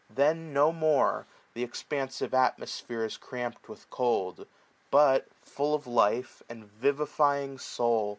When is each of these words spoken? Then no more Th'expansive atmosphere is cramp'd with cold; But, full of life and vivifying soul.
Then 0.09 0.51
no 0.51 0.71
more 0.71 1.27
Th'expansive 1.53 2.33
atmosphere 2.33 3.05
is 3.05 3.17
cramp'd 3.17 3.67
with 3.67 3.87
cold; 3.91 4.47
But, 4.89 5.27
full 5.43 5.75
of 5.75 5.85
life 5.85 6.41
and 6.49 6.65
vivifying 6.65 7.59
soul. 7.59 8.09